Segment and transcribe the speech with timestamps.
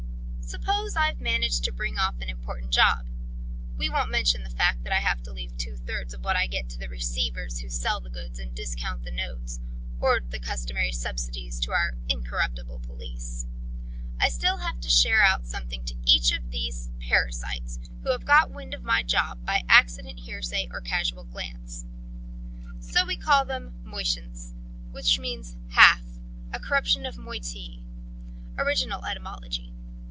[0.51, 3.05] Suppose I've managed to bring off an important job
[3.77, 6.45] we won't mention the fact that I have to leave two thirds of what I
[6.47, 9.61] get to the receivers who sell the goods and discount the notes,
[10.01, 13.47] or the customary subsidies to our incorruptible police
[14.19, 18.25] I still have to share out something to each one of these parasites, who have
[18.25, 21.85] got wind of my job, by accident, hearsay, or a casual glance.
[22.81, 24.53] "So we call them Motients,
[24.91, 26.19] which means 'half,'
[26.51, 27.85] a corruption of moitié...
[28.57, 29.69] Original etymology.